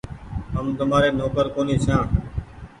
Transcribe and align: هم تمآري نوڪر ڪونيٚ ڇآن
هم 0.53 0.67
تمآري 0.79 1.09
نوڪر 1.19 1.45
ڪونيٚ 1.55 1.81
ڇآن 1.85 2.05